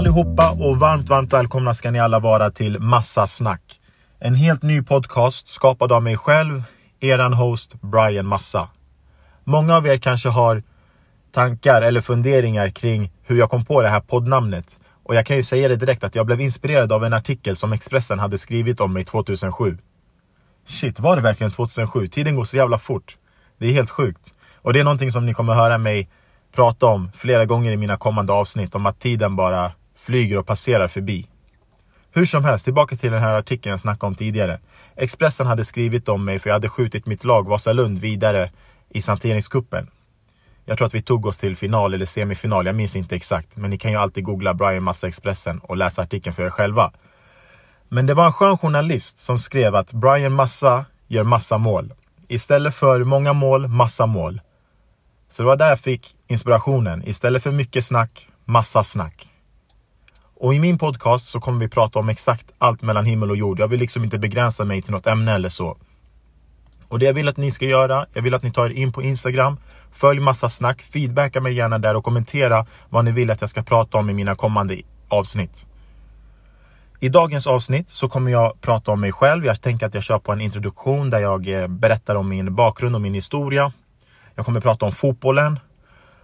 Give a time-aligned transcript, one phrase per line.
[0.00, 3.80] Allihopa och varmt, varmt välkomna ska ni alla vara till Massa Snack.
[4.18, 6.62] En helt ny podcast skapad av mig själv,
[7.00, 8.68] eran host Brian Massa.
[9.44, 10.62] Många av er kanske har
[11.32, 14.78] tankar eller funderingar kring hur jag kom på det här poddnamnet.
[15.02, 17.72] Och jag kan ju säga det direkt att jag blev inspirerad av en artikel som
[17.72, 19.78] Expressen hade skrivit om mig 2007.
[20.66, 22.06] Shit, var det verkligen 2007?
[22.06, 23.16] Tiden går så jävla fort.
[23.58, 24.34] Det är helt sjukt.
[24.62, 26.08] Och det är någonting som ni kommer höra mig
[26.52, 28.74] prata om flera gånger i mina kommande avsnitt.
[28.74, 31.26] Om att tiden bara flyger och passerar förbi.
[32.12, 34.60] Hur som helst, tillbaka till den här artikeln jag snackade om tidigare.
[34.96, 38.50] Expressen hade skrivit om mig för jag hade skjutit mitt lag Vasalund vidare
[38.88, 39.90] i santeringskuppen.
[40.64, 43.56] Jag tror att vi tog oss till final eller semifinal, jag minns inte exakt.
[43.56, 46.92] Men ni kan ju alltid googla Brian Massa Expressen och läsa artikeln för er själva.
[47.88, 51.92] Men det var en skön journalist som skrev att Brian Massa gör massa mål.
[52.28, 54.40] Istället för många mål, massa mål.
[55.28, 57.08] Så det var där jag fick inspirationen.
[57.08, 59.29] Istället för mycket snack, massa snack.
[60.40, 63.60] Och i min podcast så kommer vi prata om exakt allt mellan himmel och jord.
[63.60, 65.76] Jag vill liksom inte begränsa mig till något ämne eller så.
[66.88, 68.92] Och det jag vill att ni ska göra, jag vill att ni tar er in
[68.92, 69.56] på Instagram,
[69.92, 73.62] följ massa snack, feedbacka mig gärna där och kommentera vad ni vill att jag ska
[73.62, 74.76] prata om i mina kommande
[75.08, 75.66] avsnitt.
[77.00, 79.44] I dagens avsnitt så kommer jag prata om mig själv.
[79.44, 82.94] Jag tänker att jag kör på en introduktion där jag eh, berättar om min bakgrund
[82.94, 83.72] och min historia.
[84.34, 85.58] Jag kommer prata om fotbollen.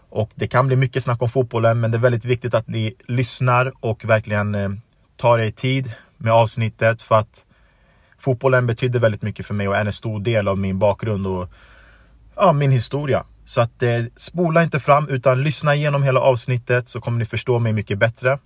[0.08, 2.94] Och det kan bli mycket snack om fotbollen, men det är väldigt viktigt att ni
[3.08, 4.70] lyssnar och verkligen eh,
[5.16, 7.44] tar er tid med avsnittet för att
[8.18, 11.48] fotbollen betyder väldigt mycket för mig och är en stor del av min bakgrund och
[12.36, 13.24] ja, min historia.
[13.44, 17.58] Så att eh, spola inte fram utan lyssna igenom hela avsnittet så kommer ni förstå
[17.58, 18.38] mig mycket bättre.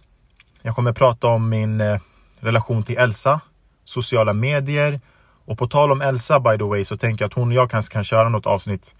[0.62, 2.00] Jag kommer prata om min eh,
[2.41, 3.41] relation till Elsa,
[3.84, 5.00] sociala medier
[5.44, 7.70] och på tal om Elsa by the way så tänker jag att hon och jag
[7.70, 8.94] kanske kan köra något avsnitt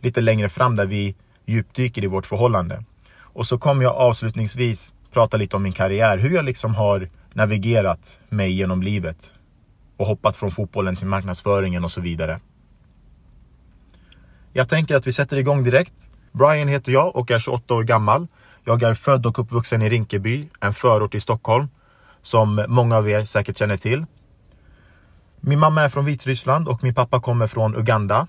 [0.00, 1.14] lite längre fram där vi
[1.46, 2.84] djupdyker i vårt förhållande.
[3.16, 8.18] Och så kommer jag avslutningsvis prata lite om min karriär, hur jag liksom har navigerat
[8.28, 9.32] mig genom livet
[9.96, 12.40] och hoppat från fotbollen till marknadsföringen och så vidare.
[14.52, 16.10] Jag tänker att vi sätter igång direkt.
[16.32, 18.26] Brian heter jag och är 28 år gammal.
[18.64, 21.68] Jag är född och uppvuxen i Rinkeby, en förort i Stockholm,
[22.22, 24.06] som många av er säkert känner till.
[25.40, 28.26] Min mamma är från Vitryssland och min pappa kommer från Uganda.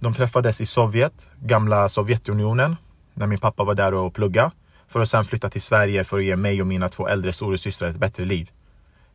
[0.00, 2.76] De träffades i Sovjet, gamla Sovjetunionen,
[3.14, 4.50] när min pappa var där och plugga
[4.88, 7.88] för att sedan flytta till Sverige för att ge mig och mina två äldre storasystrar
[7.88, 8.50] ett bättre liv.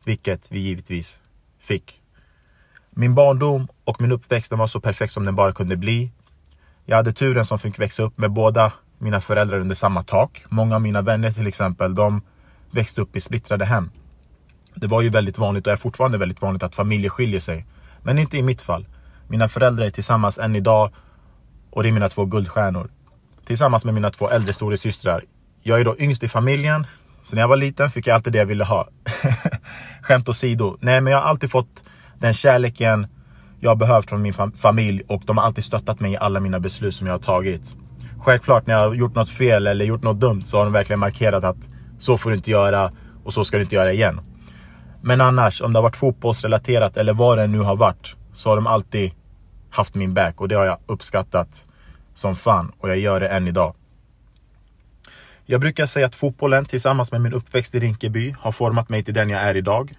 [0.05, 1.19] Vilket vi givetvis
[1.59, 2.01] fick.
[2.89, 6.11] Min barndom och min uppväxt var så perfekt som den bara kunde bli.
[6.85, 10.45] Jag hade turen som fick växa upp med båda mina föräldrar under samma tak.
[10.49, 12.21] Många av mina vänner till exempel, de
[12.71, 13.91] växte upp i splittrade hem.
[14.75, 17.65] Det var ju väldigt vanligt och är fortfarande väldigt vanligt att familjer skiljer sig.
[18.01, 18.87] Men inte i mitt fall.
[19.33, 20.91] Mina föräldrar är tillsammans än idag
[21.71, 22.89] och det är mina två guldstjärnor.
[23.45, 25.23] Tillsammans med mina två äldre storasystrar.
[25.61, 26.87] Jag är då yngst i familjen,
[27.23, 28.87] så när jag var liten fick jag alltid det jag ville ha.
[30.01, 30.77] Skämt åsido.
[30.79, 31.83] Nej, men jag har alltid fått
[32.19, 33.07] den kärleken
[33.59, 36.59] jag behövt från min fam familj och de har alltid stöttat mig i alla mina
[36.59, 37.75] beslut som jag har tagit.
[38.19, 40.99] Självklart när jag har gjort något fel eller gjort något dumt så har de verkligen
[40.99, 42.91] markerat att så får du inte göra
[43.23, 44.21] och så ska du inte göra igen.
[45.01, 48.55] Men annars, om det har varit fotbollsrelaterat eller vad det nu har varit, så har
[48.55, 49.11] de alltid
[49.73, 51.67] haft min back och det har jag uppskattat
[52.13, 53.75] som fan och jag gör det än idag.
[55.45, 59.13] Jag brukar säga att fotbollen tillsammans med min uppväxt i Rinkeby har format mig till
[59.13, 59.93] den jag är idag.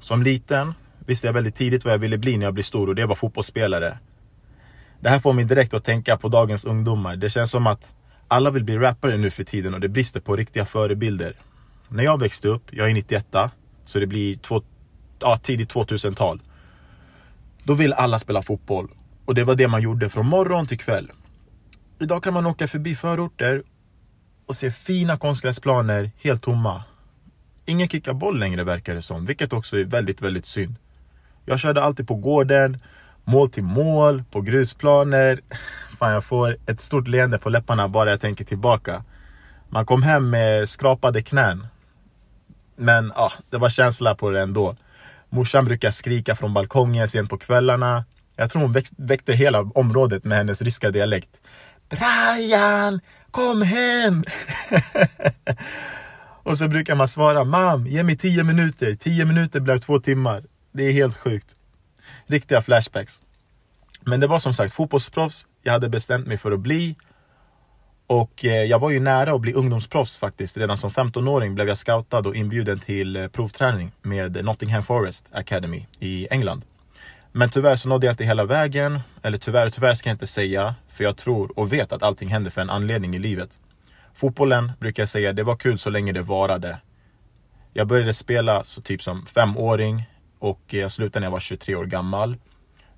[0.00, 0.74] Som liten
[1.06, 3.14] visste jag väldigt tidigt vad jag ville bli när jag blev stor och det var
[3.14, 3.98] fotbollsspelare.
[5.00, 7.16] Det här får mig direkt att tänka på dagens ungdomar.
[7.16, 7.92] Det känns som att
[8.28, 11.36] alla vill bli rappare nu för tiden och det brister på riktiga förebilder.
[11.88, 13.26] När jag växte upp, jag är 91
[13.84, 14.62] så det blir två,
[15.20, 16.42] ja, tidigt 2000-tal.
[17.64, 18.88] Då vill alla spela fotboll
[19.24, 21.12] och det var det man gjorde från morgon till kväll.
[21.98, 23.62] Idag kan man åka förbi förorter
[24.46, 26.84] och se fina konstgräsplaner helt tomma.
[27.66, 30.76] Ingen kickar boll längre verkar det som, vilket också är väldigt, väldigt synd.
[31.44, 32.78] Jag körde alltid på gården,
[33.24, 35.40] mål till mål, på grusplaner.
[35.98, 39.04] Fan, jag får ett stort leende på läpparna bara jag tänker tillbaka.
[39.68, 41.66] Man kom hem med skrapade knän.
[42.76, 44.76] Men ja, det var känsla på det ändå.
[45.28, 48.04] Morsan brukar skrika från balkongen sent på kvällarna.
[48.36, 51.40] Jag tror hon väckte hela området med hennes ryska dialekt.
[51.88, 53.00] Brian,
[53.30, 54.24] kom hem!
[56.42, 58.94] och så brukar man svara, mam, ge mig tio minuter.
[58.94, 60.44] Tio minuter blev två timmar.
[60.72, 61.56] Det är helt sjukt.
[62.26, 63.20] Riktiga flashbacks.
[64.00, 66.96] Men det var som sagt fotbollsproffs jag hade bestämt mig för att bli.
[68.06, 70.56] Och eh, jag var ju nära att bli ungdomsproffs faktiskt.
[70.56, 75.86] Redan som 15-åring blev jag scoutad och inbjuden till eh, provträning med Nottingham Forest Academy
[75.98, 76.64] i England.
[77.36, 79.00] Men tyvärr så nådde jag inte hela vägen.
[79.22, 80.74] Eller tyvärr, tyvärr ska jag inte säga.
[80.88, 83.58] För jag tror och vet att allting händer för en anledning i livet.
[84.14, 86.78] Fotbollen brukar jag säga, det var kul så länge det varade.
[87.72, 91.84] Jag började spela så typ som femåring och jag slutade när jag var 23 år
[91.84, 92.36] gammal.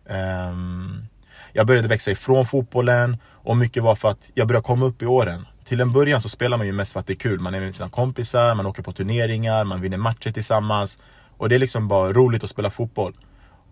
[0.09, 1.07] Ehm,
[1.53, 5.07] jag började växa ifrån fotbollen och mycket var för att jag började komma upp i
[5.07, 5.47] åren.
[5.65, 7.41] Till en början så spelar man ju mest för att det är kul.
[7.41, 10.99] Man är med sina kompisar, man åker på turneringar, man vinner matcher tillsammans.
[11.37, 13.15] Och det är liksom bara roligt att spela fotboll.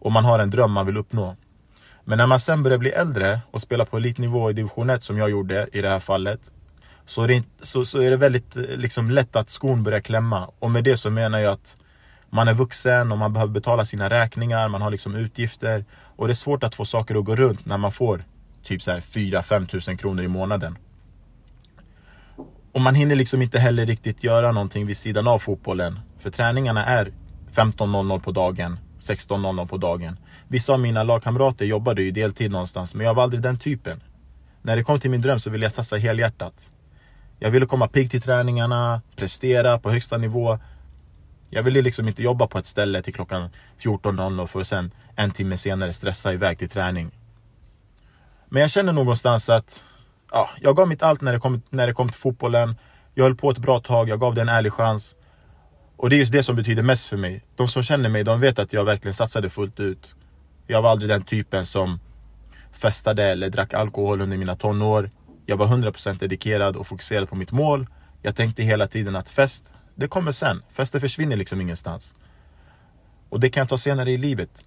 [0.04, 1.36] Och man har en dröm man vill uppnå.
[2.04, 5.18] Men när man sen börjar bli äldre och spela på elitnivå i division 1 som
[5.18, 6.40] jag gjorde i det här fallet.
[7.06, 10.50] Så är det, så, så är det väldigt eh, liksom, lätt att skon börjar klämma.
[10.58, 11.76] Och med det så menar jag att
[12.30, 15.84] man är vuxen och man behöver betala sina räkningar, man har liksom utgifter.
[16.16, 18.24] Och det är svårt att få saker att gå runt när man får
[18.62, 20.78] typ så här 4-5 tusen kronor i månaden.
[22.72, 26.00] Och man hinner liksom inte heller riktigt göra någonting vid sidan av fotbollen.
[26.18, 27.12] För träningarna är
[27.54, 30.18] 15.00 på dagen, 16.00 på dagen.
[30.48, 34.00] Vissa av mina lagkamrater jobbade ju deltid någonstans, men jag var aldrig den typen.
[34.62, 36.70] När det kom till min dröm så ville jag satsa helhjärtat.
[37.38, 40.58] Jag ville komma pigg till träningarna, prestera på högsta nivå.
[41.50, 45.30] Jag ville liksom inte jobba på ett ställe till klockan 14.00 för att sen en
[45.30, 47.10] timme senare stressa iväg till träning.
[48.48, 49.82] Men jag känner någonstans att
[50.30, 52.76] ja, jag gav mitt allt när det, kom, när det kom till fotbollen.
[53.14, 55.14] Jag höll på ett bra tag, jag gav det en ärlig chans.
[56.04, 57.42] Och det är just det som betyder mest för mig.
[57.56, 60.14] De som känner mig, de vet att jag verkligen satsade fullt ut.
[60.66, 62.00] Jag var aldrig den typen som
[62.72, 65.10] festade eller drack alkohol under mina tonår.
[65.46, 67.86] Jag var 100% dedikerad och fokuserad på mitt mål.
[68.22, 70.62] Jag tänkte hela tiden att fest, det kommer sen.
[70.72, 72.14] Fester försvinner liksom ingenstans.
[73.28, 74.64] Och det kan jag ta senare i livet.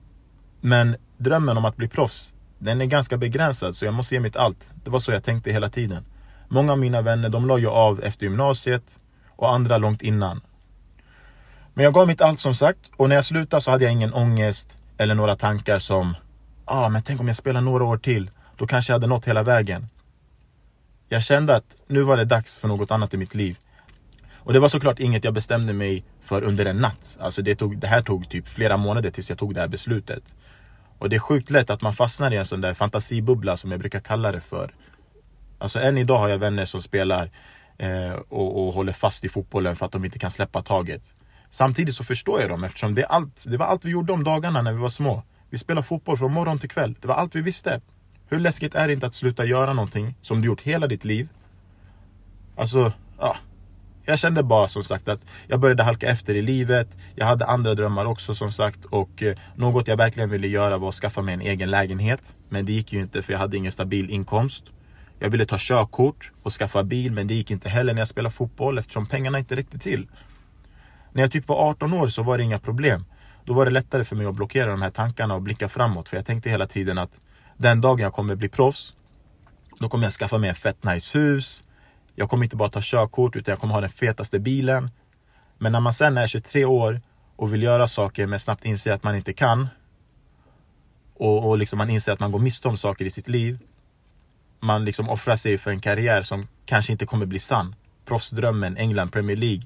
[0.62, 4.36] Men drömmen om att bli proffs, den är ganska begränsad så jag måste ge mitt
[4.36, 4.70] allt.
[4.84, 6.06] Det var så jag tänkte hela tiden.
[6.50, 9.00] Många av mina vänner, de la ju av efter gymnasiet
[9.30, 10.42] och andra långt innan.
[11.78, 14.14] Men jag gav mitt allt som sagt och när jag slutade så hade jag ingen
[14.14, 16.16] ångest eller några tankar som
[16.66, 19.44] ah, men tänk om jag spelar några år till, då kanske jag hade nått hela
[19.44, 19.88] vägen.
[21.10, 23.58] Jag kände att nu var det dags för något annat i mitt liv.
[24.34, 27.18] Och det var såklart inget jag bestämde mig för under en natt.
[27.20, 30.24] Alltså det, tog, det här tog typ flera månader tills jag tog det här beslutet.
[30.98, 33.80] Och det är sjukt lätt att man fastnar i en sån där fantasibubbla som jag
[33.80, 34.74] brukar kalla det för.
[35.58, 37.30] Alltså än idag har jag vänner som spelar
[37.78, 41.14] eh, och, och håller fast i fotbollen för att de inte kan släppa taget.
[41.50, 44.62] Samtidigt så förstår jag dem eftersom det, allt, det var allt vi gjorde om dagarna
[44.62, 45.24] när vi var små.
[45.50, 46.96] Vi spelade fotboll från morgon till kväll.
[47.02, 47.82] Det var allt vi visste.
[48.30, 51.30] Hur läskigt är det inte att sluta göra någonting som du gjort hela ditt liv?
[52.58, 53.36] Alltså, ja.
[54.06, 56.88] Jag kände bara som sagt att jag började halka efter i livet.
[57.16, 60.90] Jag hade andra drömmar också som sagt och eh, något jag verkligen ville göra var
[60.90, 62.36] att skaffa mig en egen lägenhet.
[62.50, 64.66] Men det gick ju inte för jag hade ingen stabil inkomst.
[65.20, 68.36] Jag ville ta körkort och skaffa bil men det gick inte heller när jag spelade
[68.36, 70.08] fotboll eftersom pengarna inte räckte till.
[71.12, 73.06] När jag typ var 18 år så var det inga problem.
[73.46, 76.10] Då var det lättare för mig att blockera de här tankarna och blicka framåt.
[76.10, 77.20] För jag tänkte hela tiden att
[77.58, 78.94] den dagen jag kommer bli proffs,
[79.80, 81.64] då kommer jag skaffa mig ett fett nice hus.
[82.16, 84.92] Jag kommer inte bara ta körkort utan jag kommer ha den fetaste bilen.
[85.58, 87.02] Men när man sen är 23 år
[87.36, 89.68] och vill göra saker men snabbt inser att man inte kan.
[91.14, 93.60] Och, och liksom man inser att man går miste om saker i sitt liv.
[94.60, 97.76] Man liksom offrar sig för en karriär som kanske inte kommer bli sann.
[98.06, 99.64] Proffsdrömmen, England, Premier League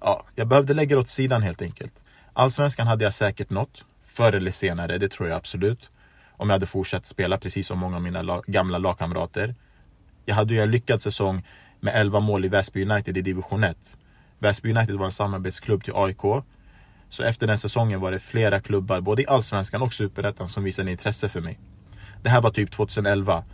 [0.00, 2.04] ja, jag behövde lägga det åt sidan helt enkelt.
[2.32, 5.90] Allsvenskan hade jag säkert nått, förr eller senare, det tror jag absolut.
[6.30, 9.54] Om jag hade fortsatt spela precis som många av mina lag, gamla lagkamrater.
[10.24, 11.46] Jag hade ju en lyckad säsong
[11.80, 13.98] med 11 mål i Väsby United i division 1.
[14.38, 16.44] Väsby United var en samarbetsklubb till AIK.
[17.08, 20.90] Så efter den säsongen var det flera klubbar, både i Allsvenskan och Superettan, som visade
[20.90, 21.58] intresse för mig.
[22.22, 23.44] Det här var typ 2011.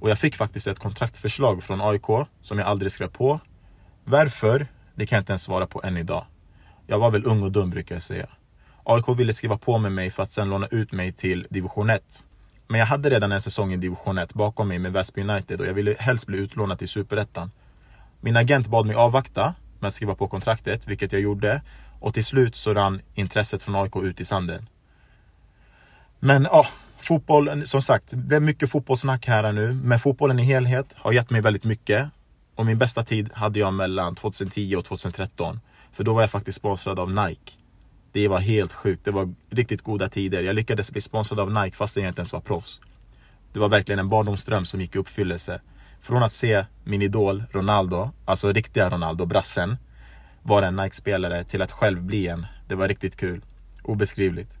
[0.00, 3.40] Och jag fick faktiskt ett kontraktförslag från AIK som jag aldrig skrev på.
[4.04, 4.66] Varför?
[5.00, 6.26] Det kan jag inte ens svara på än idag.
[6.86, 8.28] Jag var väl ung och dum brukar jag säga.
[8.84, 12.02] AIK ville skriva på med mig för att sen låna ut mig till division 1.
[12.68, 15.66] Men jag hade redan en säsong i division 1 bakom mig med Väsby United och
[15.66, 17.50] jag ville helst bli utlånad till superettan.
[18.20, 21.62] Min agent bad mig avvakta med att skriva på kontraktet, vilket jag gjorde.
[22.00, 24.66] Och till slut så rann intresset från AIK ut i sanden.
[26.18, 26.66] Men ja,
[26.98, 29.72] fotboll, som sagt, det blev mycket fotbollssnack här nu.
[29.72, 32.10] Men fotbollen i helhet har gett mig väldigt mycket.
[32.60, 35.60] Och min bästa tid hade jag mellan 2010 och 2013.
[35.92, 37.52] För då var jag faktiskt sponsrad av Nike.
[38.12, 39.04] Det var helt sjukt.
[39.04, 40.42] Det var riktigt goda tider.
[40.42, 42.80] Jag lyckades bli sponsrad av Nike fast jag inte ens var proffs.
[43.52, 45.60] Det var verkligen en barndomsdröm som gick i uppfyllelse.
[46.00, 49.76] Från att se min idol Ronaldo, alltså riktiga Ronaldo, brassen,
[50.42, 52.46] vara en Nike-spelare till att själv bli en.
[52.68, 53.44] Det var riktigt kul.
[53.82, 54.58] Obeskrivligt.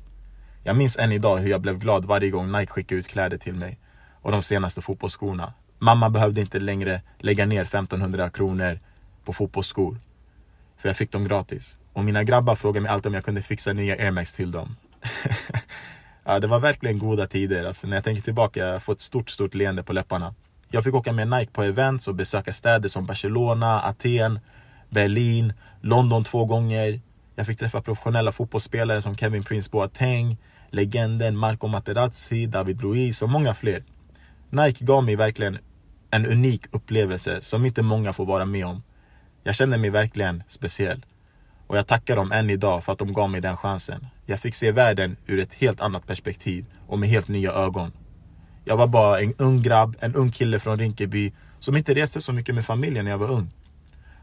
[0.62, 3.54] Jag minns än idag hur jag blev glad varje gång Nike skickade ut kläder till
[3.54, 3.78] mig.
[4.22, 5.52] Och de senaste fotbollsskorna.
[5.82, 8.78] Mamma behövde inte längre lägga ner 1500 kronor
[9.24, 10.00] på fotbollsskor.
[10.76, 11.78] För jag fick dem gratis.
[11.92, 14.76] Och mina grabbar frågade mig alltid om jag kunde fixa nya Air Max till dem.
[16.24, 17.64] ja, det var verkligen goda tider.
[17.64, 20.34] Alltså, när jag tänker tillbaka, jag får ett stort, stort leende på läpparna.
[20.70, 24.40] Jag fick åka med Nike på events och besöka städer som Barcelona, Aten,
[24.90, 27.00] Berlin, London två gånger.
[27.34, 30.36] Jag fick träffa professionella fotbollsspelare som Kevin Prince Boateng,
[30.70, 33.84] legenden Marco Materazzi, David Luiz och många fler.
[34.50, 35.58] Nike gav mig verkligen
[36.10, 38.82] en unik upplevelse som inte många får vara med om.
[39.42, 41.06] Jag känner mig verkligen speciell.
[41.66, 44.06] Och jag tackar dem än idag för att de gav mig den chansen.
[44.26, 47.92] Jag fick se världen ur ett helt annat perspektiv och med helt nya ögon.
[48.64, 52.32] Jag var bara en ung grabb, en ung kille från Rinkeby som inte reste så
[52.32, 53.50] mycket med familjen när jag var ung.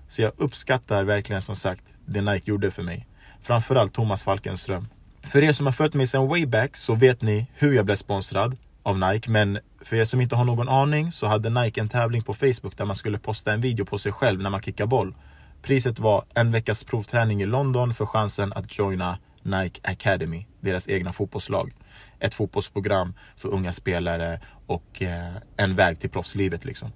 [0.07, 3.07] Så jag uppskattar verkligen som sagt det Nike gjorde för mig.
[3.41, 4.87] Framförallt Thomas Falkenström.
[5.23, 7.95] För er som har följt mig sedan way back så vet ni hur jag blev
[7.95, 9.31] sponsrad av Nike.
[9.31, 12.77] Men för er som inte har någon aning så hade Nike en tävling på Facebook
[12.77, 15.15] där man skulle posta en video på sig själv när man kickar boll.
[15.61, 21.13] Priset var en veckas provträning i London för chansen att joina Nike Academy, deras egna
[21.13, 21.73] fotbollslag.
[22.19, 26.91] Ett fotbollsprogram för unga spelare och eh, en väg till proffslivet liksom.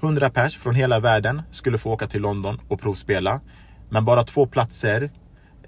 [0.00, 3.40] 100 pers från hela världen skulle få åka till London och provspela.
[3.88, 5.10] Men bara två platser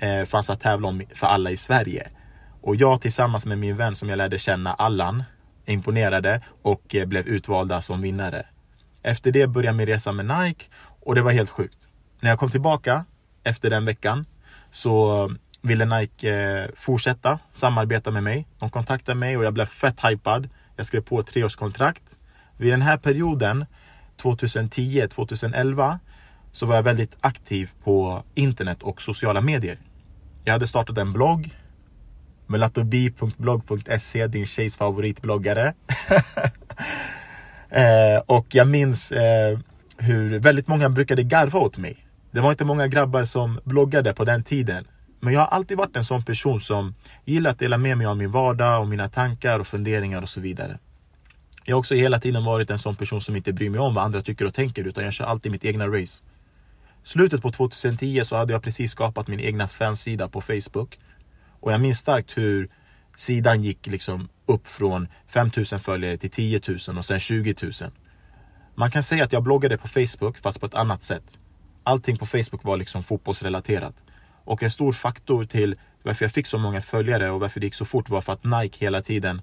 [0.00, 2.08] eh, fanns att tävla om för alla i Sverige.
[2.60, 5.24] Och jag tillsammans med min vän som jag lärde känna, Allan,
[5.72, 8.46] imponerade och eh, blev utvalda som vinnare.
[9.02, 10.64] Efter det började min resa med Nike
[11.00, 11.88] och det var helt sjukt.
[12.20, 13.04] När jag kom tillbaka
[13.44, 14.26] efter den veckan
[14.70, 15.30] så
[15.62, 18.46] ville Nike eh, fortsätta samarbeta med mig.
[18.58, 20.48] De kontaktade mig och jag blev fett hypad.
[20.76, 22.02] Jag skrev på ett treårskontrakt.
[22.56, 23.66] Vid den här perioden
[24.22, 25.98] 2010-2011
[26.52, 29.78] så var jag väldigt aktiv på internet och sociala medier.
[30.44, 31.54] Jag hade startat en blogg
[32.52, 35.74] melatobi.blogg.se, din tjejs favoritbloggare.
[37.70, 39.58] eh, och jag minns eh,
[39.96, 42.06] hur väldigt många brukade garva åt mig.
[42.30, 44.84] Det var inte många grabbar som bloggade på den tiden.
[45.20, 46.94] Men jag har alltid varit en sån person som
[47.24, 50.40] gillar att dela med mig av min vardag och mina tankar och funderingar och så
[50.40, 50.78] vidare.
[51.64, 54.04] Jag har också hela tiden varit en sån person som inte bryr mig om vad
[54.04, 56.24] andra tycker och tänker utan jag kör alltid mitt egna race.
[57.04, 60.98] Slutet på 2010 så hade jag precis skapat min egna fansida på Facebook.
[61.62, 62.68] Och jag minns starkt hur
[63.16, 67.72] sidan gick liksom upp från 5000 följare till 10 000 och sen 20 000.
[68.74, 71.38] Man kan säga att jag bloggade på Facebook fast på ett annat sätt.
[71.82, 73.94] Allting på Facebook var liksom fotbollsrelaterat.
[74.44, 77.74] Och en stor faktor till varför jag fick så många följare och varför det gick
[77.74, 79.42] så fort var för att Nike hela tiden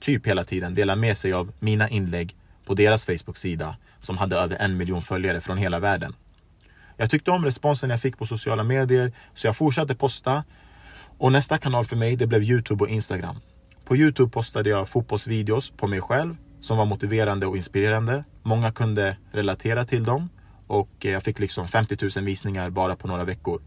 [0.00, 4.56] typ hela tiden delar med sig av mina inlägg på deras Facebook-sida som hade över
[4.56, 6.14] en miljon följare från hela världen.
[6.96, 10.44] Jag tyckte om responsen jag fick på sociala medier så jag fortsatte posta
[11.22, 13.36] och nästa kanal för mig det blev Youtube och Instagram.
[13.84, 18.24] På Youtube postade jag fotbollsvideos på mig själv som var motiverande och inspirerande.
[18.42, 20.28] Många kunde relatera till dem
[20.66, 23.62] och eh, jag fick liksom 50 000 visningar bara på några veckor.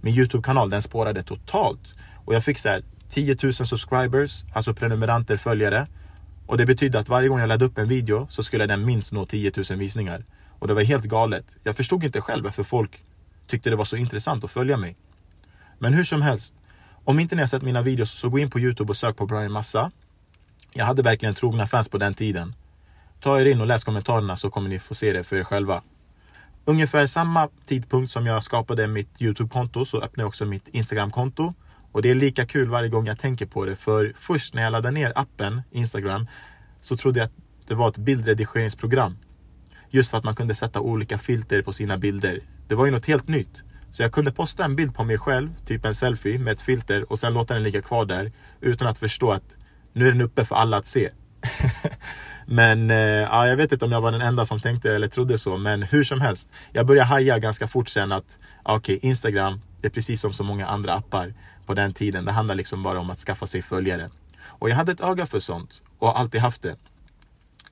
[0.00, 5.36] Min Youtube-kanal den spårade totalt och jag fick så här 10 000 subscribers, alltså prenumeranter,
[5.36, 5.86] följare.
[6.46, 9.12] Och det betydde att varje gång jag laddade upp en video så skulle den minst
[9.12, 10.24] nå 10 000 visningar.
[10.58, 11.56] Och det var helt galet.
[11.62, 13.04] Jag förstod inte själv varför folk
[13.46, 14.96] tyckte det var så intressant att följa mig.
[15.78, 16.54] Men hur som helst,
[17.04, 19.26] om inte ni har sett mina videos så gå in på Youtube och sök på
[19.26, 19.90] Brian Massa.
[20.72, 22.54] Jag hade verkligen trogna fans på den tiden.
[23.20, 25.82] Ta er in och läs kommentarerna så kommer ni få se det för er själva.
[26.64, 31.54] Ungefär samma tidpunkt som jag skapade mitt Youtube-konto så öppnade jag också mitt Instagram-konto.
[31.92, 33.76] Och det är lika kul varje gång jag tänker på det.
[33.76, 36.26] För först när jag laddade ner appen Instagram
[36.80, 37.32] så trodde jag att
[37.66, 39.16] det var ett bildredigeringsprogram.
[39.90, 42.40] Just för att man kunde sätta olika filter på sina bilder.
[42.68, 43.62] Det var ju något helt nytt.
[43.90, 47.12] Så jag kunde posta en bild på mig själv, typ en selfie med ett filter
[47.12, 49.56] och sen låta den ligga kvar där utan att förstå att
[49.92, 51.10] nu är den uppe för alla att se.
[52.46, 55.38] men eh, ja, jag vet inte om jag var den enda som tänkte eller trodde
[55.38, 56.48] så, men hur som helst.
[56.72, 60.44] Jag började haja ganska fort sen att okej, okay, Instagram, det är precis som så
[60.44, 61.34] många andra appar
[61.66, 62.24] på den tiden.
[62.24, 64.10] Det handlar liksom bara om att skaffa sig följare.
[64.42, 66.76] Och jag hade ett öga för sånt och har alltid haft det.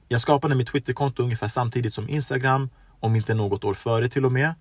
[0.08, 2.70] Jag skapade mitt Twitterkonto ungefär samtidigt som Instagram,
[3.00, 4.54] om inte något år före till och med.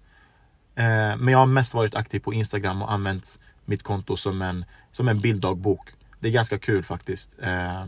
[0.78, 4.66] Eh, men jag har mest varit aktiv på Instagram och använt mitt konto som en,
[4.92, 5.90] som en bilddagbok.
[6.20, 7.32] Det är ganska kul faktiskt.
[7.42, 7.86] Eh,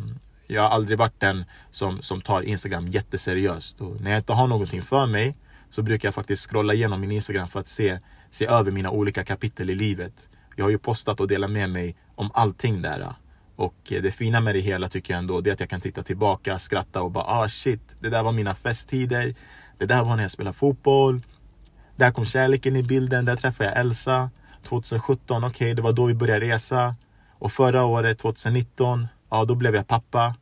[0.48, 3.81] jag har aldrig varit den som, som tar Instagram jätteseriöst.
[3.81, 5.36] Och när jag inte har någonting för mig
[5.69, 8.00] så brukar jag faktiskt scrolla igenom min Instagram för att se,
[8.31, 10.29] se över mina olika kapitel i livet.
[10.55, 13.13] Jag har ju postat och delat med mig om allting där.
[13.55, 16.03] Och det fina med det hela tycker jag ändå, det är att jag kan titta
[16.03, 19.36] tillbaka, skratta och bara ah shit, det där var mina festtider.
[19.77, 21.22] Det där var när jag spelade fotboll.
[22.00, 24.29] Där kom kärleken i bilden, där träffade jag Elsa.
[24.63, 26.96] 2017, okej, okay, det var då vi började resa.
[27.39, 30.36] Och förra året, 2019, ja då blev jag pappa.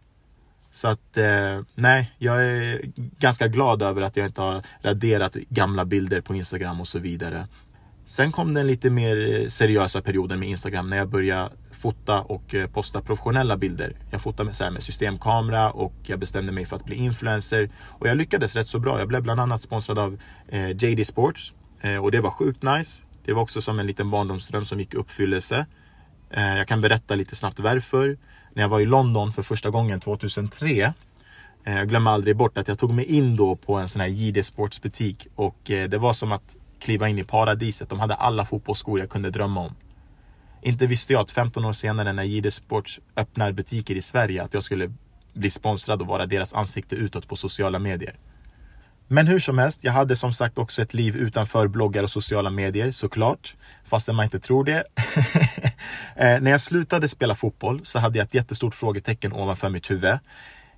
[0.72, 2.82] Så att eh, nej, jag är
[3.20, 7.48] ganska glad över att jag inte har raderat gamla bilder på Instagram och så vidare.
[8.06, 11.50] Sen kom den lite mer eh, seriösa perioden med Instagram när jag började
[11.88, 13.96] fota och eh, posta professionella bilder.
[14.12, 17.70] Jag fotade med, så här, med systemkamera och jag bestämde mig för att bli influencer.
[18.00, 19.00] Och jag lyckades rätt så bra.
[19.00, 23.06] Jag blev bland annat sponsrad av eh, JD Sports eh, och det var sjukt nice.
[23.26, 25.66] Det var också som en liten barndomsdröm som gick i uppfyllelse.
[26.30, 28.18] Eh, jag kan berätta lite snabbt varför.
[28.54, 30.94] När jag var i London för första gången 2003
[31.64, 34.08] eh, jag glömmer aldrig bort att jag tog mig in då på en sån här
[34.08, 37.90] JD Sports butik och eh, det var som att kliva in i paradiset.
[37.90, 39.76] De hade alla fotbollsskor jag kunde drömma om.
[40.62, 44.54] Inte visste jag att 15 år senare när JD Sports öppnar butiker i Sverige att
[44.54, 44.94] jag skulle
[45.34, 48.16] bli sponsrad och vara deras ansikte utåt på sociala medier.
[49.08, 52.50] Men hur som helst, jag hade som sagt också ett liv utanför bloggar och sociala
[52.50, 53.56] medier såklart.
[53.86, 54.84] Fastän man inte tror det.
[56.16, 60.20] eh, när jag slutade spela fotboll så hade jag ett jättestort frågetecken ovanför mitt huvud.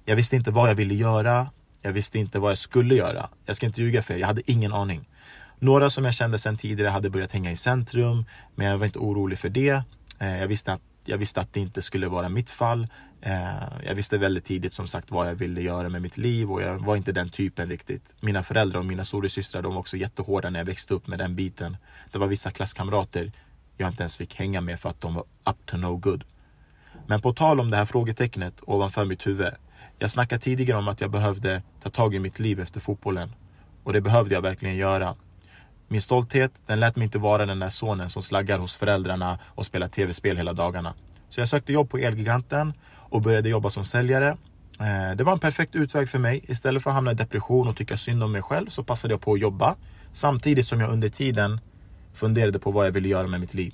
[0.05, 1.49] Jag visste inte vad jag ville göra.
[1.81, 3.29] Jag visste inte vad jag skulle göra.
[3.45, 5.07] Jag ska inte ljuga för er, jag hade ingen aning.
[5.59, 8.25] Några som jag kände sedan tidigare hade börjat hänga i centrum,
[8.55, 9.83] men jag var inte orolig för det.
[10.19, 12.87] Eh, jag visste att, jag visste att det inte skulle vara mitt fall.
[13.21, 13.33] Eh,
[13.83, 16.79] jag visste väldigt tidigt som sagt vad jag ville göra med mitt liv och jag
[16.79, 18.15] var inte den typen riktigt.
[18.19, 21.35] Mina föräldrar och mina storasystrar de var också jättehårda när jag växte upp med den
[21.35, 21.77] biten.
[22.11, 23.31] Det var vissa klasskamrater
[23.77, 26.23] jag inte ens fick hänga med för att de var up to no good.
[27.07, 29.53] Men på tal om det här frågetecknet ovanför mitt huvud.
[29.99, 33.33] Jag snackade tidigare om att jag behövde ta tag i mitt liv efter fotbollen.
[33.83, 35.15] Och det behövde jag verkligen göra.
[35.91, 39.65] Min stolthet, den lät mig inte vara den där sonen som slaggar hos föräldrarna och
[39.65, 40.93] spelar tv-spel hela dagarna.
[41.29, 44.37] Så jag sökte jobb på Elgiganten och började jobba som säljare.
[44.79, 46.45] Eh, det var en perfekt utväg för mig.
[46.47, 49.21] Istället för att hamna i depression och tycka synd om mig själv så passade jag
[49.21, 49.75] på att jobba.
[50.13, 51.59] Samtidigt som jag under tiden
[52.13, 53.73] funderade på vad jag ville göra med mitt liv.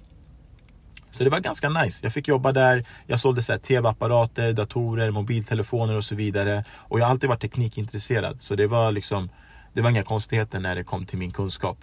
[1.11, 2.05] Så det var ganska nice.
[2.05, 2.85] Jag fick jobba där.
[3.07, 6.63] Jag sålde tv-apparater, datorer, mobiltelefoner och så vidare.
[6.73, 8.41] Och jag har alltid varit teknikintresserad.
[8.41, 9.29] Så det var liksom,
[9.73, 11.77] det var inga konstigheter när det kom till min kunskap.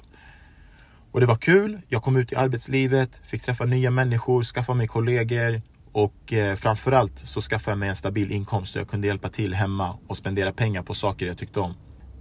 [1.12, 1.81] Och det var kul.
[1.88, 7.18] Jag kom ut i arbetslivet, fick träffa nya människor, skaffa mig kollegor och eh, framförallt
[7.18, 10.53] så skaffade jag mig en stabil inkomst så jag kunde hjälpa till hemma och spendera
[10.53, 11.75] pengar på saker jag tyckte om.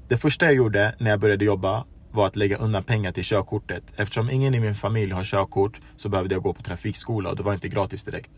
[0.07, 3.83] Det första jag gjorde när jag började jobba var att lägga undan pengar till körkortet.
[3.95, 7.43] Eftersom ingen i min familj har körkort så behövde jag gå på trafikskola och det
[7.43, 8.31] var inte gratis direkt.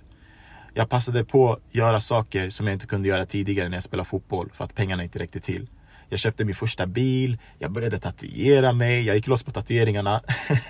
[0.73, 4.09] Jag passade på att göra saker som jag inte kunde göra tidigare när jag spelade
[4.09, 5.67] fotboll för att pengarna inte räckte till.
[6.13, 10.21] Jag köpte min första bil, jag började tatuera mig, jag gick loss på tatueringarna.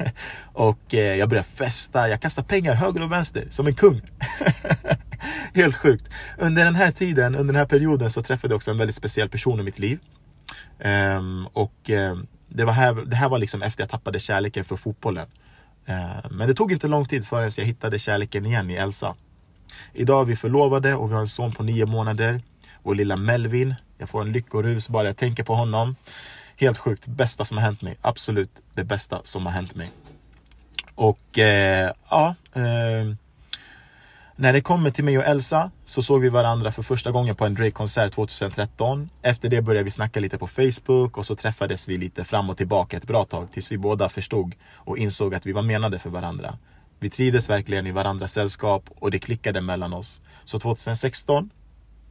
[0.53, 4.01] och eh, jag började festa, jag kastade pengar höger och vänster som en kung.
[5.53, 6.09] Helt sjukt.
[6.37, 9.29] Under den här tiden, under den här perioden så träffade jag också en väldigt speciell
[9.29, 9.99] person i mitt liv.
[10.85, 14.75] Um, och um, det, var här, det här var liksom efter jag tappade kärleken för
[14.75, 15.27] fotbollen.
[15.89, 19.15] Uh, men det tog inte lång tid förrän jag hittade kärleken igen i Elsa.
[19.93, 22.41] Idag är vi förlovade och vi har en son på nio månader.
[22.83, 23.75] Vår lilla Melvin.
[23.97, 25.95] Jag får en lyckorus bara jag tänker på honom.
[26.57, 27.97] Helt sjukt, bästa som har hänt mig.
[28.01, 29.91] Absolut det bästa som har hänt mig.
[30.95, 33.15] Och eh, ja, eh,
[34.35, 37.45] när det kommer till mig och Elsa så såg vi varandra för första gången på
[37.45, 39.09] en Drake-konsert 2013.
[39.21, 42.57] Efter det började vi snacka lite på Facebook och så träffades vi lite fram och
[42.57, 46.09] tillbaka ett bra tag tills vi båda förstod och insåg att vi var menade för
[46.09, 46.57] varandra.
[46.99, 50.21] Vi trivdes verkligen i varandras sällskap och det klickade mellan oss.
[50.43, 51.49] Så 2016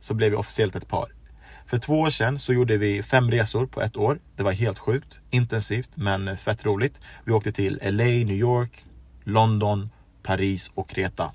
[0.02, 1.12] så blev vi officiellt ett par.
[1.66, 4.18] För två år sedan så gjorde vi fem resor på ett år.
[4.36, 7.00] Det var helt sjukt, intensivt men fett roligt.
[7.24, 8.84] Vi åkte till LA, New York,
[9.24, 9.90] London,
[10.22, 11.32] Paris och Kreta.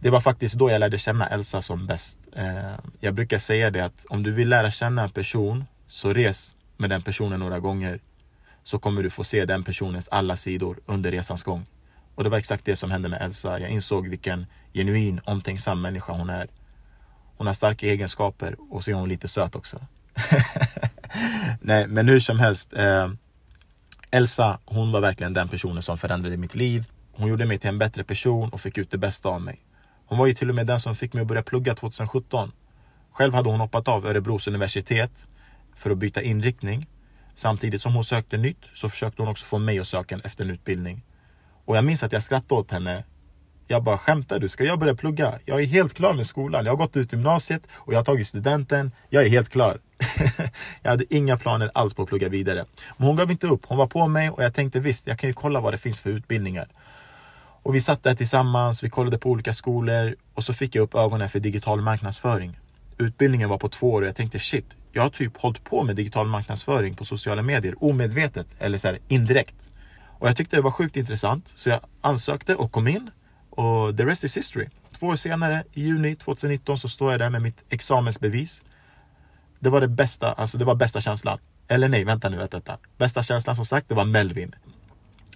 [0.00, 2.20] Det var faktiskt då jag lärde känna Elsa som bäst.
[2.36, 6.56] Eh, jag brukar säga det att om du vill lära känna en person så res
[6.76, 8.00] med den personen några gånger.
[8.64, 11.66] Så kommer du få se den personens alla sidor under resans gång.
[12.14, 13.60] Och det var exakt det som hände med Elsa.
[13.60, 16.48] Jag insåg vilken genuin, omtänksam människa hon är.
[17.38, 19.80] Hon har starka egenskaper och så är hon lite söt också.
[21.60, 22.72] Nej, men hur som helst.
[22.72, 23.10] Eh,
[24.10, 26.84] Elsa, hon var verkligen den personen som förändrade mitt liv.
[27.12, 29.60] Hon gjorde mig till en bättre person och fick ut det bästa av mig.
[30.06, 32.52] Hon var ju till och med den som fick mig att börja plugga 2017.
[33.12, 35.26] Själv hade hon hoppat av Örebros universitet
[35.74, 36.86] för att byta inriktning.
[37.34, 40.50] Samtidigt som hon sökte nytt så försökte hon också få mig att söka efter en
[40.50, 41.04] utbildning.
[41.64, 43.04] Och jag minns att jag skrattade åt henne
[43.70, 44.48] jag bara, skämtar du?
[44.48, 45.38] Ska jag börja plugga?
[45.44, 46.64] Jag är helt klar med skolan.
[46.64, 48.92] Jag har gått ut gymnasiet och jag har tagit studenten.
[49.08, 49.78] Jag är helt klar.
[50.82, 52.64] jag hade inga planer alls på att plugga vidare.
[52.96, 53.66] Men hon gav inte upp.
[53.66, 56.00] Hon var på mig och jag tänkte visst, jag kan ju kolla vad det finns
[56.00, 56.68] för utbildningar.
[57.62, 60.94] Och vi satt där tillsammans, vi kollade på olika skolor och så fick jag upp
[60.94, 62.58] ögonen för digital marknadsföring.
[62.98, 65.96] Utbildningen var på två år och jag tänkte shit, jag har typ hållit på med
[65.96, 69.70] digital marknadsföring på sociala medier omedvetet eller så här, indirekt.
[70.18, 73.10] Och jag tyckte det var sjukt intressant så jag ansökte och kom in
[73.58, 74.68] och the rest is history.
[74.98, 78.62] Två år senare, i juni 2019, så står jag där med mitt examensbevis.
[79.58, 81.38] Det var det bästa, alltså det var bästa känslan.
[81.68, 82.78] Eller nej, vänta nu, vänta.
[82.96, 84.54] Bästa känslan som sagt, det var Melvin.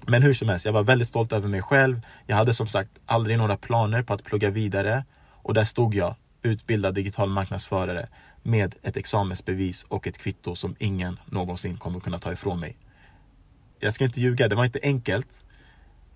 [0.06, 2.00] Men hur som helst, jag var väldigt stolt över mig själv.
[2.26, 5.04] Jag hade som sagt aldrig några planer på att plugga vidare.
[5.28, 8.08] Och där stod jag, utbildad digital marknadsförare
[8.42, 12.76] med ett examensbevis och ett kvitto som ingen någonsin kommer kunna ta ifrån mig.
[13.78, 15.41] Jag ska inte ljuga, det var inte enkelt.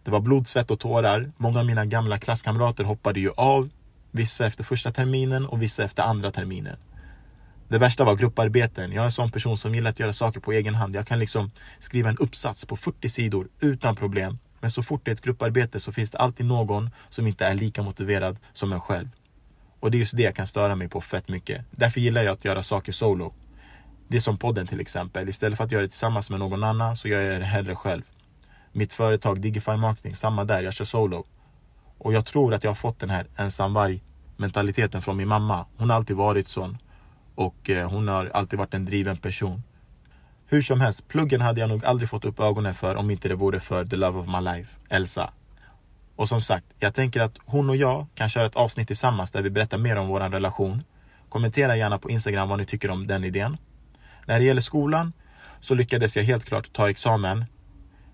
[0.06, 1.32] Det var blod, svett och tårar.
[1.36, 3.70] Många av mina gamla klasskamrater hoppade ju av.
[4.10, 6.76] Vissa efter första terminen och vissa efter andra terminen.
[7.68, 8.92] Det värsta var grupparbeten.
[8.92, 10.94] Jag är en sån person som gillar att göra saker på egen hand.
[10.94, 14.38] Jag kan liksom skriva en uppsats på 40 sidor utan problem.
[14.60, 17.54] Men så fort det är ett grupparbete så finns det alltid någon som inte är
[17.54, 19.08] lika motiverad som en själv.
[19.80, 21.64] Och det är just det jag kan störa mig på fett mycket.
[21.70, 23.34] Därför gillar jag att göra saker solo.
[24.08, 25.28] Det är som podden till exempel.
[25.28, 28.02] Istället för att göra det tillsammans med någon annan så gör jag det hellre själv.
[28.76, 30.62] Mitt företag Digify Marketing, samma där.
[30.62, 31.24] Jag kör solo.
[31.98, 34.02] Och jag tror att jag har fått den här ensamvarg
[34.36, 35.66] mentaliteten från min mamma.
[35.76, 36.78] Hon har alltid varit sån.
[37.34, 39.62] Och eh, hon har alltid varit en driven person.
[40.46, 43.34] Hur som helst, pluggen hade jag nog aldrig fått upp ögonen för om inte det
[43.34, 45.32] vore för the love of my life, Elsa.
[46.16, 49.42] Och som sagt, jag tänker att hon och jag kan köra ett avsnitt tillsammans där
[49.42, 50.82] vi berättar mer om vår relation.
[51.28, 53.56] Kommentera gärna på Instagram vad ni tycker om den idén.
[54.26, 55.12] När det gäller skolan
[55.60, 57.44] så lyckades jag helt klart ta examen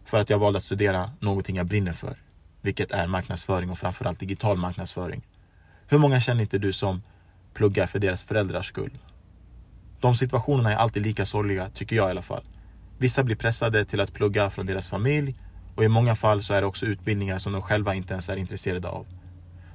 [0.04, 2.16] för att jag valde att studera någonting jag brinner för.
[2.60, 5.22] Vilket är marknadsföring och framförallt digital marknadsföring.
[5.88, 7.02] Hur många känner inte du som
[7.54, 8.98] pluggar för deras föräldrars skull?
[10.00, 12.44] De situationerna är alltid lika sorgliga, tycker jag i alla fall.
[12.98, 15.34] Vissa blir pressade till att plugga från deras familj
[15.74, 18.36] och i många fall så är det också utbildningar som de själva inte ens är
[18.36, 19.06] intresserade av.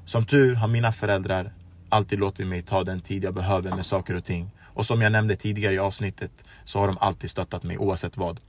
[0.06, 1.54] Som tur har mina föräldrar
[1.90, 4.52] alltid låtit mig ta den tid jag behöver med saker och ting.
[4.64, 6.32] Och som jag nämnde tidigare i avsnittet
[6.64, 8.40] så har de alltid stöttat mig oavsett vad.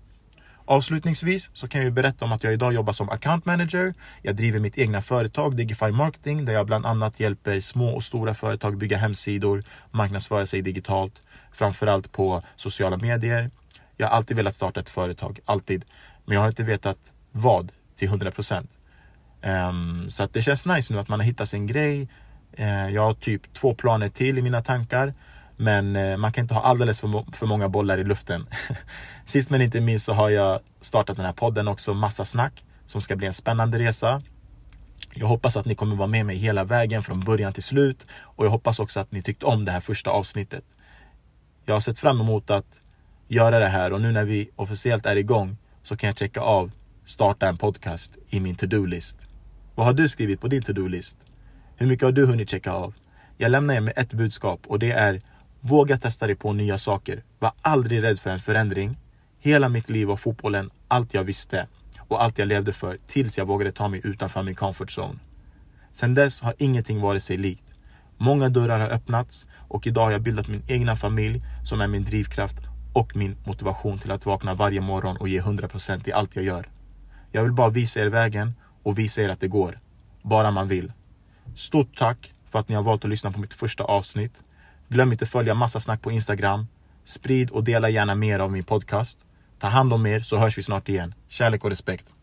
[0.71, 3.95] Avslutningsvis så kan jag berätta om att jag idag jobbar som account manager.
[4.23, 8.35] Jag driver mitt egna företag Digify Marketing där jag bland annat hjälper små och stora
[8.35, 13.51] företag bygga hemsidor, marknadsföra sig digitalt, framförallt på sociala medier.
[13.97, 15.85] Jag har alltid velat starta ett företag, alltid.
[16.25, 18.71] Men jag har inte vetat vad till 100 procent.
[19.43, 22.09] Um, så att det känns nice nu att man har hittat sin grej.
[22.59, 25.15] Uh, jag har typ två planer till i mina tankar.
[25.61, 28.47] Men eh, man kan inte ha alldeles för, för många bollar i luften.
[29.25, 33.01] Sist men inte minst så har jag startat den här podden också, Massa Snack, som
[33.03, 34.23] ska bli en spännande resa.
[35.15, 38.45] Jag hoppas att ni kommer vara med mig hela vägen från början till slut och
[38.45, 40.65] jag hoppas också att ni tyckte om det här första avsnittet.
[41.65, 42.81] Jag har sett fram emot att
[43.29, 46.71] göra det här och nu när vi officiellt är igång så kan jag checka av
[47.05, 49.17] starta en podcast i min to-do-list.
[49.75, 51.17] Vad har du skrivit på din to-do-list?
[51.77, 52.95] Hur mycket har du hunnit checka av?
[53.37, 55.21] Jag lämnar er med ett budskap och det är
[55.61, 57.23] Våga testa dig på nya saker.
[57.39, 58.97] Var aldrig rädd för en förändring.
[59.39, 61.67] Hela mitt liv var fotbollen allt jag visste
[61.99, 65.19] och allt jag levde för tills jag vågade ta mig utanför min comfort zone.
[65.93, 67.65] Sedan dess har ingenting varit sig likt.
[68.17, 72.05] Många dörrar har öppnats och idag har jag bildat min egna familj som är min
[72.05, 72.57] drivkraft
[72.93, 76.69] och min motivation till att vakna varje morgon och ge 100% i allt jag gör.
[77.33, 79.79] Jag vill bara visa er vägen och visa er att det går.
[80.23, 80.93] Bara man vill.
[81.57, 84.43] Stort tack för att ni har valt att lyssna på mitt första avsnitt.
[84.89, 86.67] Glöm inte följa Massa Snack på Instagram.
[87.05, 89.19] Sprid och dela gärna mer av min podcast.
[89.61, 91.15] Ta hand om er så hörs vi snart igen.
[91.29, 92.18] Kärlek och respekt.